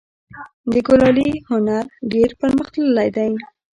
[0.71, 3.35] د کلالي هنر ډیر پرمختللی و